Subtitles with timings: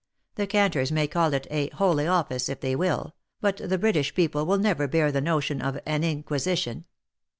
[0.33, 4.47] The canters may call it a holy office, if they will, but the British people
[4.47, 6.85] will never bear the notion of an inquisition.